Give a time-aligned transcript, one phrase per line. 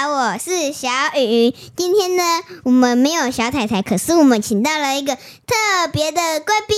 [0.00, 1.52] 好，我是小雨。
[1.74, 2.22] 今天呢，
[2.62, 6.76] 我们没有小彩彩，可是我们请到了一个特别的贵宾，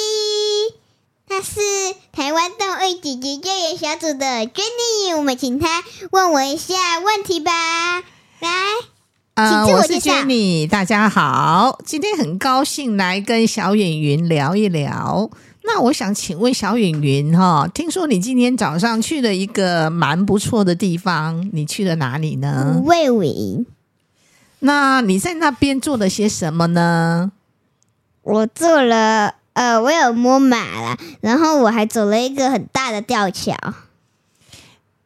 [1.28, 1.60] 他是
[2.12, 5.14] 台湾动物姐姐救援小组的 Jenny。
[5.18, 7.52] 我们请他问我一下问题吧。
[8.38, 8.48] 来，
[9.34, 15.28] 呃，请自我我是 Jenny，大家好，今天很高兴来跟小演云聊一聊。
[15.62, 22.80] 那我想请问小云云哈，听说你今天早上去了一个蛮不错的地方，你去了哪里呢
[24.60, 27.32] 那你在那边做了些什么呢？
[28.22, 33.56] 我做了，呃，我有摸马啦，然后我还走了一个很大的吊桥。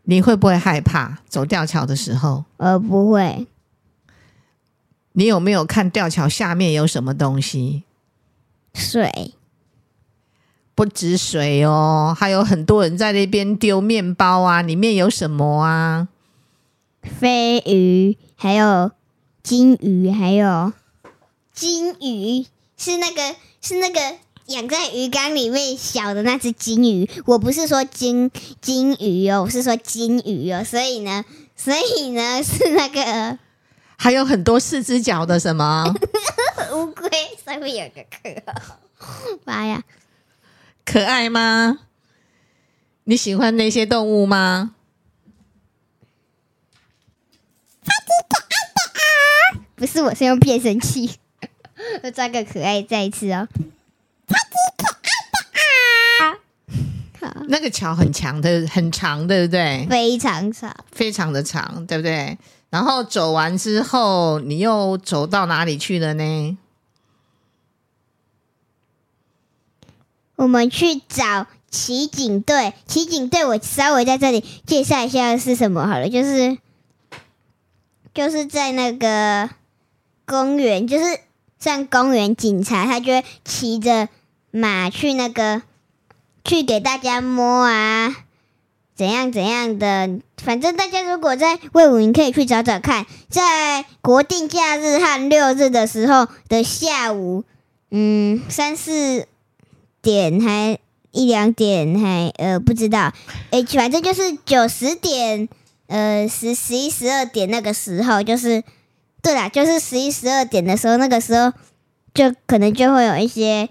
[0.05, 2.45] 你会不会害怕走吊桥的时候？
[2.57, 3.47] 呃，不会，
[5.13, 7.85] 你有没有看吊桥下面有什么东西？
[8.73, 9.35] 水。
[10.75, 16.09] 不止水哦，还有很多人在那边丢面包啊，里面有什么啊？
[17.21, 18.91] 飞鱼，还有
[19.43, 20.73] 金鱼，还有
[21.53, 24.01] 金鱼是那个是那个
[24.47, 27.09] 养在鱼缸里面小的那只金鱼。
[27.27, 30.65] 我不是说金金鱼哦，我是说金鱼哦。
[30.65, 33.39] 所以呢，所以呢是那个
[33.97, 35.95] 还有很多四只脚的什么？
[36.75, 37.09] 乌龟
[37.45, 39.39] 上面有个壳。
[39.45, 39.83] 妈呀！
[40.85, 41.79] 可爱吗？
[43.05, 44.75] 你喜欢那些动物吗？
[49.77, 51.19] 不是，我是用变声器。
[52.03, 53.47] 我抓个可爱再一次哦。
[54.27, 54.87] 超级可
[55.61, 56.33] 爱
[57.21, 59.87] 的啊，那个桥很强的，很长，对不对？
[59.91, 60.75] 非常长。
[60.93, 62.39] 非常的长，对不对？
[62.71, 66.59] 然后走完之后，你又走到哪里去了呢？
[70.37, 72.75] 我们去找骑警队。
[72.87, 76.59] 骑警队，我稍微在这里介绍一下是什么好了，就是
[78.13, 79.51] 就是在那个
[80.27, 81.21] 公园，就是
[81.59, 84.09] 像公园警察，他就会骑着
[84.51, 85.63] 马去那个
[86.45, 88.15] 去给大家摸啊，
[88.95, 90.21] 怎样怎样的。
[90.43, 97.45] 反正大家如果在魏武营可以去找找看，在国定假日和六日的时候的下午，
[97.91, 99.27] 嗯，三四
[100.05, 100.79] 点还
[101.13, 103.11] 一两点还呃不知道，
[103.51, 105.49] 诶，反正就是九十点
[105.87, 108.63] 呃十十一十二点那个时候，就是
[109.23, 111.53] 对啦，就是十一十二点的时候，那个时候
[112.13, 113.71] 就可能就会有一些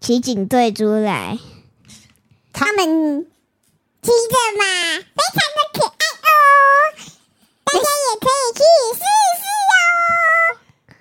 [0.00, 1.36] 骑警队出来，
[2.52, 3.26] 他们
[4.02, 4.64] 骑着马，
[5.00, 6.30] 非常的可爱哦，
[7.64, 8.60] 大家也可以去
[8.94, 9.74] 试试哦。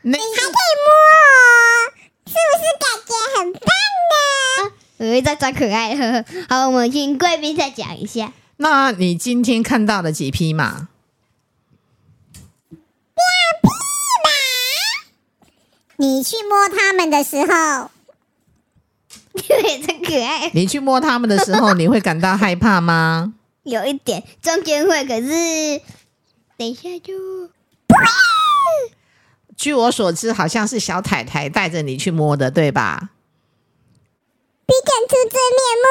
[0.02, 0.88] 你还可以摸
[1.22, 1.30] 哦，
[2.26, 3.60] 是不是感觉很棒？
[3.62, 3.75] 呢？
[4.98, 5.96] 我会再装可爱。
[5.96, 8.32] 呵呵好，我们听贵宾再讲一下。
[8.58, 10.88] 那你今天看到了几匹马？
[15.98, 17.90] 你去摸它们的时候，
[19.34, 23.34] 对，真可爱，你去摸它们的时候，你会感到害怕吗？
[23.64, 25.82] 有一点中间会，可是
[26.58, 27.14] 等一下就
[29.56, 33.12] 据我所知，好像是小太太带着你去摸的，对吧？
[34.66, 35.88] 比看出真面目。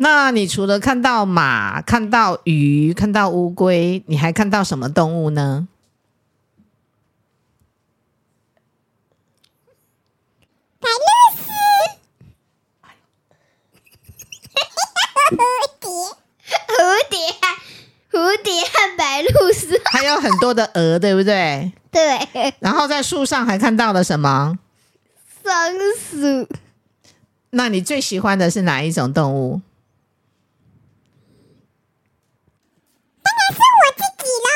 [0.00, 5.66] 那你除了看到马、看到鱼、看到乌龟，你还看到什么动物呢？
[16.78, 17.58] 蝴蝶啊，
[18.12, 21.72] 蝴蝶和白鹭鸶，还有很多的鹅，对不对？
[21.90, 24.58] 对，然后在树上还看到了什么？
[25.48, 26.48] 松鼠，
[27.50, 29.62] 那你最喜欢的是哪一种动物？
[33.22, 34.50] 当然是我自己啦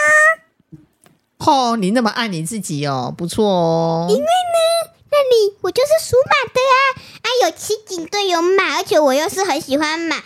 [1.39, 4.07] 哦，你那么爱你自己哦，不错哦。
[4.11, 6.77] 因为呢，那里我就是属马的啊，
[7.23, 10.23] 啊，有骑警队有马，而且我又是很喜欢马，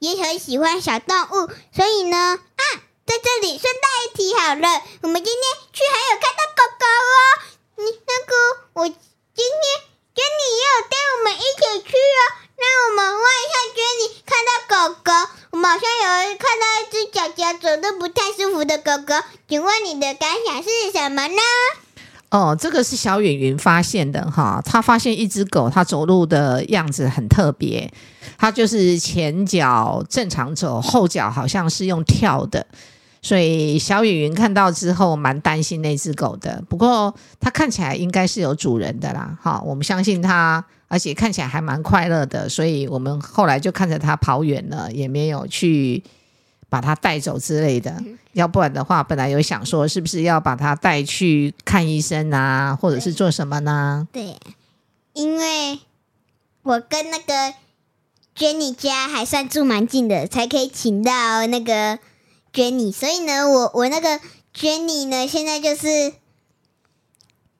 [0.00, 2.64] 也很喜欢小动物，所以呢，啊，
[3.06, 7.16] 在这里顺带一提好了，我们今天去还有看到狗狗哦，
[7.76, 8.34] 你那个
[8.72, 8.96] 我今
[9.36, 9.88] 天
[10.18, 12.20] 跟你也有带我们一起去哦，
[12.58, 15.12] 那我们问一下 Jenny，看到狗狗，
[15.52, 19.14] 我们好像有看到一只脚脚走的不太舒服的狗狗，
[19.48, 21.40] 请问你的感想是什么呢？
[22.30, 27.88] 哦，这个是小远云发现的哈，他发现一只狗，它走路的样子很特别，
[28.36, 32.66] 它就是前脚正常走，后脚好像是用跳的，
[33.20, 36.62] 所以小雨云看到之后蛮担心那只狗的。
[36.68, 46.02] 不过它看起来应该是有主人的啦，哈，我们相信它，而且看起来还蛮快乐的，所以我们后来就看着它跑远了，也没有去
[46.68, 48.02] 把它带走之类的。
[48.32, 54.06] 要不然的话，本来有想说是不是要把它带去看医生啊，或者是做什么呢？
[54.12, 54.36] 对，
[55.12, 55.80] 因为
[56.62, 57.54] 我跟那个
[58.36, 61.98] Jenny 家还算住蛮近的，才可以请到那个
[62.52, 64.20] Jenny，所以呢，我我那个
[64.54, 66.12] Jenny 呢，现在就是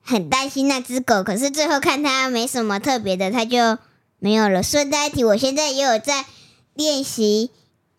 [0.02, 3.78] 很担心那只狗，可是最后看它没什么特别的，它就
[4.18, 4.62] 没有了。
[4.62, 6.24] 顺带一提，我现在也有在
[6.74, 7.50] 练习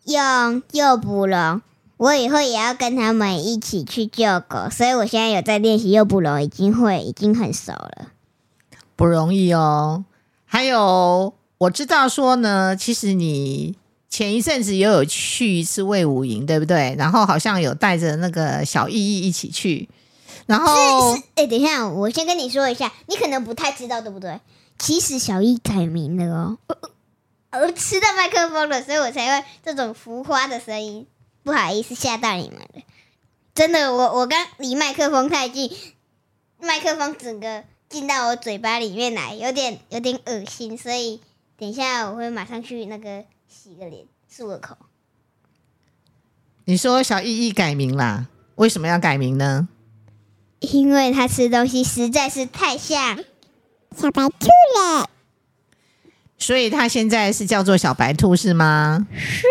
[0.04, 1.62] 用诱捕笼。
[1.96, 8.08] 我以后也要跟他们一起去救狗，所以我现在有在练习诱捕笼，已经会，已经很熟了。
[8.96, 10.06] 不容易哦。
[10.46, 13.76] 还有，我知道说呢，其实你
[14.10, 16.94] 前一阵子也有去一次魏武营，对不对？
[16.98, 19.88] 然后好像有带着那个小意义一起去。
[20.46, 24.40] 然后，哎，等一下，我先跟你说一下，你可能不太知道，对不对？
[24.78, 26.58] 其实小易改名了哦，
[27.52, 31.06] 我吃到麦克风了，所以我才会这种浮夸的声音。
[31.44, 32.82] 不好意思，吓到你们了。
[33.54, 35.70] 真的，我我刚离麦克风太近，
[36.58, 41.20] 麦克风整个进到我嘴巴里面来，有点有点恶心，所以
[41.58, 44.76] 等一下我会马上去那个洗个脸，漱个口。
[46.66, 48.28] 你说小易易改名啦？
[48.54, 49.68] 为什么要改名呢？
[50.60, 53.18] 因为他吃东西实在是太像
[53.96, 54.46] 小白兔
[54.78, 55.10] 了，
[56.38, 59.06] 所以他现在是叫做小白兔是吗？
[59.16, 59.46] 是。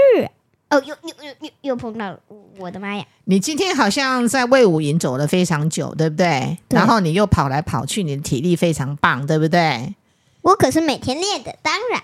[0.70, 2.20] 哦，又又又又又碰到了！
[2.60, 3.04] 我的妈呀！
[3.26, 6.60] 你今天好像在魏武营走了非常久，对不对？
[6.70, 9.96] 然后你又跑来跑去，你的体力非常棒，对不对？
[10.44, 12.04] 我可是每天练的，当然。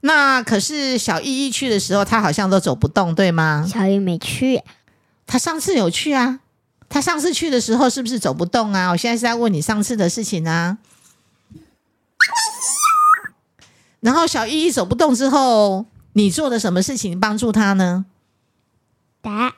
[0.00, 3.66] 那可是小依依去的时候，他好像都走不动，对吗？
[3.70, 4.62] 小依没去，
[5.26, 6.40] 他上次有去啊。
[6.88, 8.90] 他上次去的时候是不是走不动啊？
[8.90, 10.78] 我现在是在问你上次的事情啊。
[14.00, 15.86] 然后小依依走不动之后。
[16.12, 18.04] 你做了什么事情帮助他呢？
[19.22, 19.54] 答案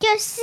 [0.00, 0.40] 就是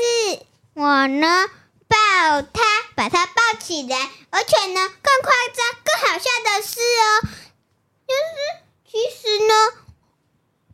[0.76, 1.48] 我呢
[1.88, 1.98] 抱
[2.44, 2.62] 他，
[2.94, 3.98] 把他抱起来，
[4.30, 7.26] 而且呢更夸张、更好笑的是哦，
[8.08, 8.59] 就是
[8.92, 9.54] 其实呢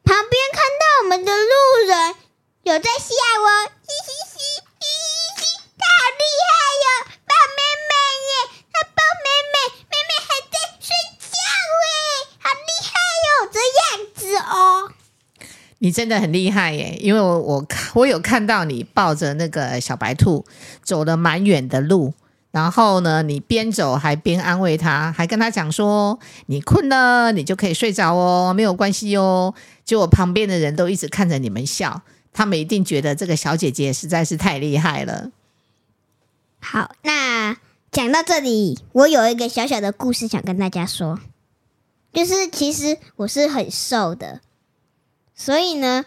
[0.06, 1.52] 旁边看到我们的路
[1.86, 2.16] 人
[2.64, 3.12] 有在吓
[3.44, 3.48] 我，
[3.84, 4.40] 嘻嘻嘻
[4.80, 4.88] 嘻
[5.36, 6.88] 嘻嘻，他好厉害哟，
[7.28, 7.60] 抱妹
[7.90, 7.92] 妹
[8.32, 8.34] 耶，
[8.72, 9.56] 他抱妹妹，
[9.92, 10.88] 妹妹还在睡
[11.20, 11.36] 觉
[11.84, 11.92] 哎，
[12.40, 12.96] 好厉害
[13.26, 14.94] 哟，这样子哦。
[15.80, 16.98] 你真的很厉害耶！
[17.02, 20.46] 因为我我看我有看到你抱着那个小白兔
[20.82, 22.14] 走了蛮远的路，
[22.56, 26.18] 然后呢，你边走还边安慰他，还跟他讲说
[26.48, 29.54] ：“你困了，你就可以睡着哦，没有关系哦。”
[29.84, 35.31] 就我旁边的人都一直看着你们笑，他们一定觉得这个小姐姐实在是太厉害了。
[36.62, 37.57] 好，那
[37.92, 41.19] 讲到这里，我有一个小小的故事想跟大家说，
[42.13, 44.40] 就是其实我是很瘦的。
[45.36, 46.06] 所以呢，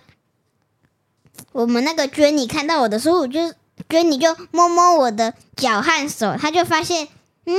[1.52, 3.52] 我们那个娟妮看到我的时候，我就
[3.88, 7.08] 娟妮就摸摸我的脚和手，他就发现，
[7.46, 7.54] 嗯，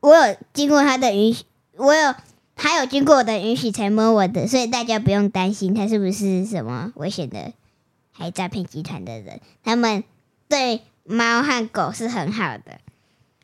[0.00, 1.44] 我有经过他的允许，
[1.76, 2.14] 我有
[2.54, 7.52] 他有经过我的允许才摸我的，所以大家不用担心他是不是什么危险的
[8.12, 10.04] 还诈骗集团的人，他们
[10.48, 12.78] 对猫和狗是很好的。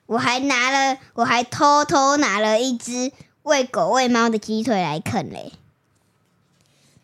[0.07, 5.53] 我还拿了，我还偷偷拿了一只喂狗喂猫的鸡腿来啃嘞。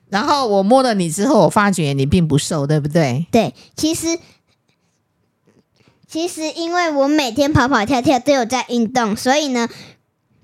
[0.09, 3.27] 然后我摸了你之后，我发觉你并不瘦，对不对？
[3.33, 4.19] 对，其实
[6.09, 9.69] 其实因为我每天跑跑跳跳都有在运动，所以呢，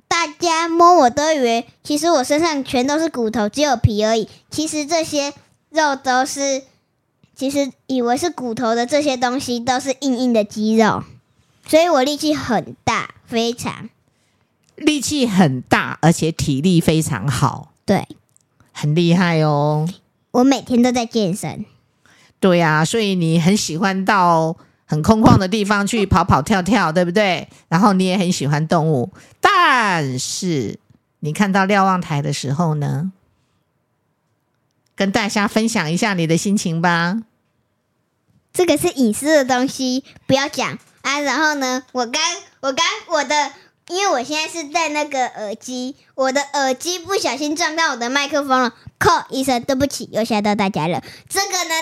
[0.09, 4.29] 大家摸我都以为其实我身上全都是骨头，只有皮而已。
[4.51, 5.33] 其实这些
[5.71, 6.63] 肉都是，
[7.35, 11.05] 其实以为是骨头的这些东西都是硬硬的肌肉，
[11.67, 13.89] 所以我力气很大，非常
[14.77, 17.73] 力气很大，而且体力非常好。
[17.85, 18.07] 对。
[18.75, 19.87] 很厉害哦！
[20.31, 21.67] 我每天都在健身。
[22.41, 24.57] 对呀，所以你很喜欢到
[24.93, 27.49] 很空旷的地方去跑跑跳跳，对不对？
[27.71, 30.79] 然后你也很喜欢动物，但是
[31.21, 33.11] 你看到瞭望台的时候呢？
[34.95, 37.23] 跟大家分享一下你的心情吧。
[38.53, 41.21] 这个是隐私的东西，不要讲啊。
[41.21, 42.21] 然后呢，我刚
[42.61, 43.53] 我刚我的。
[43.89, 51.03] 因为我现在是戴那个耳机，我的耳机不小心撞到我的麦克风了，靠一声，对不起，又吓到大家了。
[51.29, 51.75] 这个呢，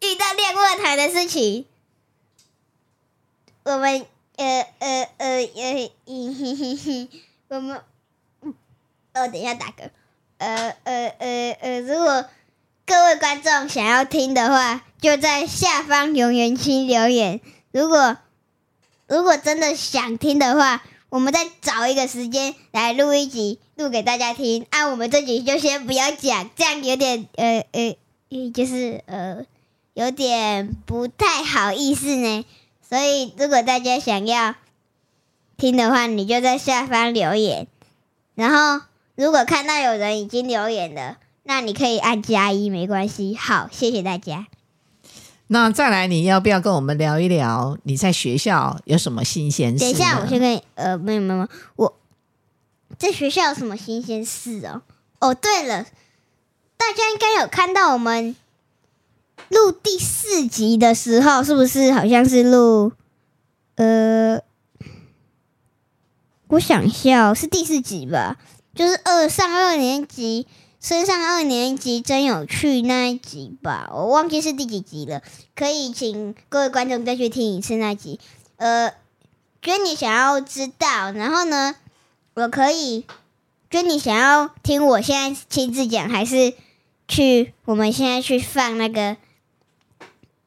[0.00, 1.64] 遇到练卧台的事情，
[3.66, 4.06] 我们
[4.36, 5.90] 呃呃呃呃，
[7.48, 7.76] 我们
[9.12, 9.90] 哦，等一下打嗝，
[10.38, 12.24] 呃呃呃呃，如果
[12.86, 17.40] 各位观众想要听的话，就在下方留言区留言。
[17.72, 18.16] 如果
[19.08, 20.84] 如果真的想听的话。
[21.08, 24.66] 我们再找一个时间来录一集，录给大家听。
[24.70, 27.96] 啊，我们这集就先不要讲，这样有点呃呃，
[28.52, 29.46] 就是呃
[29.94, 32.44] 有点不太好意思呢。
[32.88, 34.54] 所以如果大家想要
[35.56, 37.66] 听的话，你就在下方留言。
[38.34, 43.34] 然后如果看到有人已经留言了，那你可以按加一，没关系。
[43.34, 44.46] 好，谢谢大家。
[45.48, 49.80] 那再来，你要不要跟我们聊一聊你在学校有什么新鲜事？
[49.80, 51.96] 等一下，我先跟你呃，没有没有，没有我
[52.98, 54.82] 在学校有什么新鲜事哦？
[55.20, 55.84] 哦，对了，
[56.76, 58.36] 大家应该有看到我们
[59.48, 62.92] 录第四集的时候，是不是好像是录
[63.76, 64.40] 呃，
[66.48, 68.36] 我想一下、哦，是第四集吧？
[68.74, 70.46] 就是二上二年级
[70.80, 75.22] 升上二年级真有趣那一集吧，我忘记是第几集了，
[75.54, 78.20] 可以请各位观众再去听一次那集。
[78.56, 78.92] 呃，
[79.62, 81.76] 娟你想要知道，然后呢，
[82.34, 83.04] 我可以，
[83.70, 86.52] 娟你想要听我现在亲自讲，还是
[87.08, 89.16] 去我们现在去放那个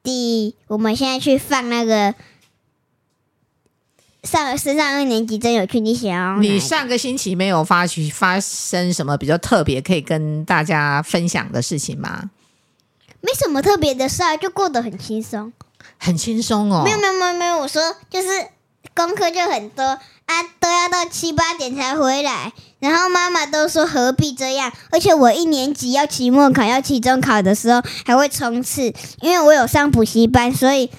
[0.03, 2.15] 第，我们现在去放那个
[4.23, 12.29] 上升上二年级真有趣，你想要哪一个你上个星期没有发去发生什么比较特别可以跟大家分享的事情吗？
[13.21, 15.51] 没什么特别的事啊，就过得很轻松。
[15.97, 16.83] 很轻松哦。
[16.85, 18.27] 没有没有没有没有，我说就是
[18.95, 30.91] 功课就很多啊，都要到七八点才回来，然后妈妈都说何必这样，而且我一年级要期末考、要期中考的时候还会冲刺，因为我有上补习班，所以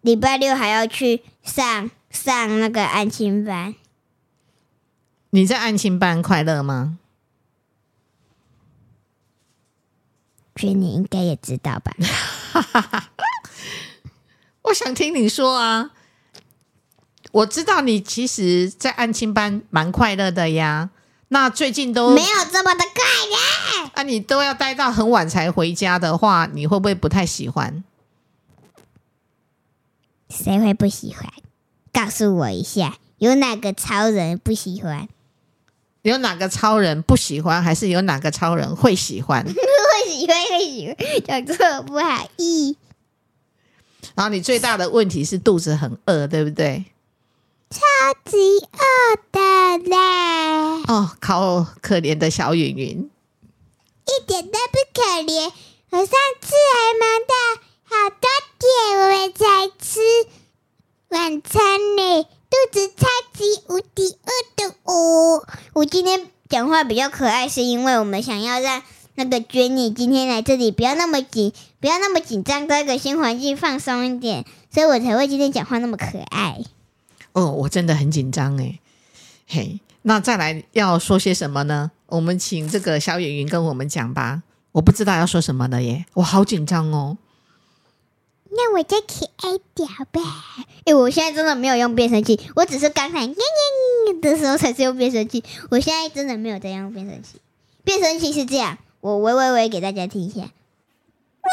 [0.00, 3.76] 礼拜六还要去上上那个安亲班。
[5.30, 6.98] 你在安亲班快乐吗？
[10.56, 11.94] 觉得你应该也知道吧？
[14.62, 15.92] 我想听你说啊。
[17.32, 20.90] 我知道你其实，在安亲班蛮快乐的呀。
[21.28, 23.90] 那最近都没有这么的快乐。
[23.94, 27.82] 啊，你都要待到很晚才回家的话，你会不会不太喜欢？
[30.28, 31.28] 谁会不喜欢？
[31.92, 35.08] 告诉我一下，有哪个超人不喜欢？
[36.02, 39.42] 有哪个超人不喜欢，还是有哪个超人会喜欢？
[39.44, 42.76] 会喜欢，会喜欢，讲错不好意。
[44.14, 46.84] 然后你最大的问题是肚子很饿，对不对？
[47.68, 47.80] 超
[48.30, 48.36] 级
[48.72, 49.38] 饿的
[49.90, 49.96] 嘞，
[50.86, 53.10] 哦，好可怜的小云云。
[54.06, 55.50] 一点都不可怜。
[55.90, 56.08] 我上
[56.40, 57.34] 次还忙到
[57.84, 58.68] 好多点，
[59.00, 59.44] 我们才
[59.78, 60.00] 吃
[61.08, 65.44] 晚餐呢，肚子超级无敌饿的哦。
[65.74, 68.82] 我今天讲话比较可爱，是因为我们想要让
[69.16, 76.62] 那个 Jenny 今天来这里不要那么紧，不要那么紧张，在一个新环境放松一点，所以我才会今天讲话那么可爱。
[77.36, 78.80] 哦，我真的很紧张哎。
[79.46, 81.90] 嘿，那再来要说些什么呢？
[82.06, 84.42] 我们请这个小演员跟我们讲吧。
[84.72, 87.18] 我不知道要说什么了耶，我好紧张哦。
[88.48, 90.22] 那我就可爱点吧。
[90.86, 95.44] 哎、我现在真的没有用变声器，我只是刚才嘤嘤的时候才是用变声器。
[95.70, 97.38] 我现在真的没有在用变声器。
[97.84, 100.40] 变声器是这样，我喂喂喂给大家听一下。
[100.40, 101.50] 喂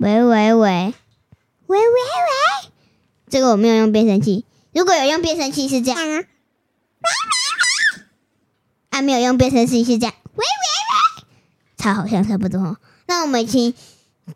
[0.00, 0.94] 喂喂喂喂喂，
[1.66, 2.70] 喂喂喂，
[3.34, 4.44] 这个我没有用变声器。
[4.72, 6.24] 如果有用变声器是这样，啊，
[8.90, 11.24] 啊没有用变声器是这样，喂喂喂，
[11.76, 12.76] 差好像差不多哦。
[13.06, 13.74] 那我们请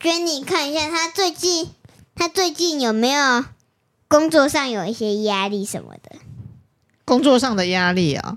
[0.00, 1.70] Jenny 看一下，他最近
[2.16, 3.44] 他最近有没有
[4.08, 6.16] 工作上有一些压力什么的？
[7.04, 8.36] 工作上的压力啊，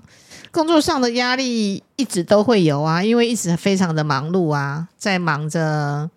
[0.52, 6.08] 工作上的压力一直都会有啊，因为一直非常的忙碌啊，在忙着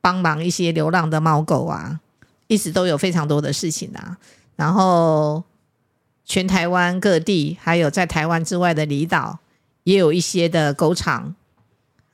[0.00, 2.00] 帮忙一些流浪的猫狗啊，
[2.46, 4.16] 一直都有非常多的事情啊。
[4.56, 5.42] 然后
[6.24, 9.38] 全台湾各地，还有在台湾之外的离岛，
[9.82, 11.34] 也有一些的狗场，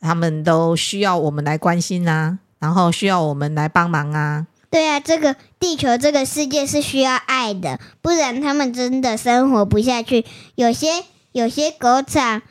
[0.00, 4.46] 他们都需要我们来关心啊，然后需要我们来帮忙啊。
[4.70, 10.25] 对啊，这个地球这个世界是需要爱的，不然他们真的生活不下去。
[10.54, 12.42] 有些有些狗场，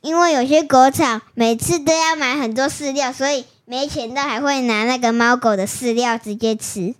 [0.00, 6.94] 因为有些狗场每次都要买很多饲料，所以没钱的还会拿那个猫狗的饲料直接吃，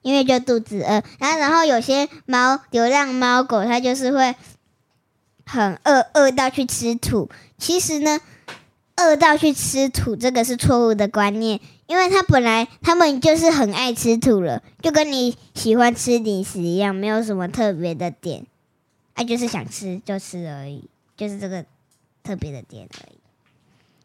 [0.00, 1.02] 因为就肚子饿。
[1.18, 4.34] 然后然后有些猫流浪猫狗，它就是会
[5.44, 7.28] 很饿，饿到去吃土。
[7.58, 8.20] 其实呢，
[8.96, 11.60] 饿到去吃土这个是错误的观念。
[11.86, 18.46] 因为它本来它们就是很爱吃土了，就跟你喜欢吃零食一样，没有什么特别的点，
[19.12, 21.66] 啊，就是想吃就吃而已，就是这个
[22.22, 23.18] 特别的点而已。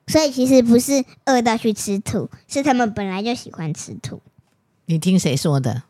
[0.10, 4.24] 所以其实不是饿到去吃土，是他们本来就喜欢吃土。
[4.88, 5.84] 你听谁说的？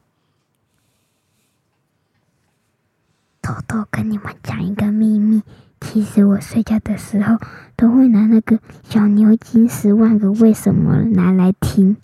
[3.41, 5.41] 偷偷跟你们讲一个秘密，
[5.79, 7.38] 其实我睡觉的时候
[7.77, 8.59] 都会拿那个
[8.89, 11.95] 小牛津十万个为什么拿来听。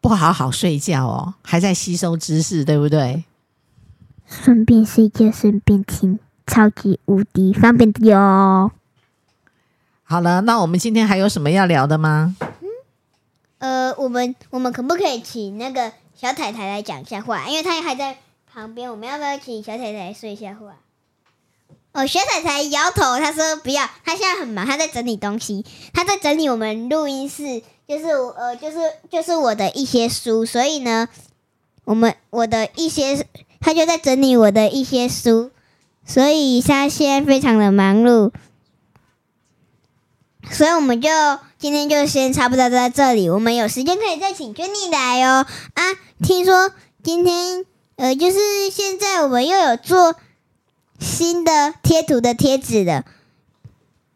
[0.00, 3.24] 不好好睡觉哦，还在吸收知识，对不对？
[4.24, 8.72] 顺便睡觉，顺便听，超级无敌方便的哟。
[10.06, 12.36] 好了，那我们今天还有什么要聊的吗？
[12.40, 12.68] 嗯
[13.58, 17.48] 呃，我们我们可不可以请那个小太太来讲一下话？
[17.48, 18.18] 因为她还在
[18.52, 20.76] 旁边，我们要不要请小太太说一下话？
[21.92, 28.76] 哦，小太太摇头，她说不要，她现在很忙，她在整理东西，她在整理我们录音室，就是呃，就是
[29.10, 31.08] 就是我的一些书，所以呢，
[31.84, 33.26] 我们我的一些，
[33.60, 35.50] 她就在整理我的一些书，
[36.04, 38.32] 所以她现在非常的忙碌，
[40.50, 41.08] 所以我们就
[41.58, 45.46] 今天就先差不多在这里，我们有时间可以再请 Jenny 来哦。
[45.74, 45.82] 啊，
[46.22, 46.70] 听说
[47.02, 47.64] 今天
[47.96, 50.14] 呃，就是现在我们又有做
[50.98, 53.04] 新的贴图的贴纸了。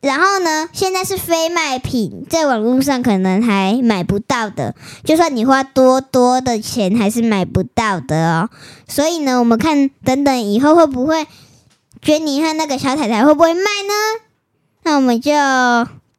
[0.00, 8.50] 然后呢，现在是非卖品，在网络上可能还买不到的，就算你花多多的钱，还是买不到的哦。
[8.87, 11.26] 所以呢，我们看等等以后会不会
[12.00, 14.23] Jenny 和那个小太太会不会卖呢？
[14.85, 15.32] 那我们就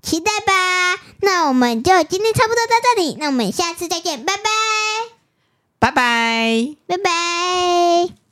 [0.01, 1.01] 期待吧。
[1.21, 4.43] 那我们就今天差不多到这里，那我们下次再见，拜拜，
[5.79, 6.75] 拜拜。
[6.87, 8.28] 拜拜。